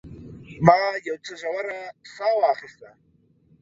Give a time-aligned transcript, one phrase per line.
[0.65, 0.77] ما
[1.07, 1.79] یو څه ژوره
[2.15, 2.89] ساه واخیسته.